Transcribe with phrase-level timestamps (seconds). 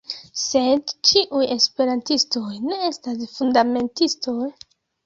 [0.43, 4.43] Sed ĉiuj Esperantistoj ne estas fundamentistoj?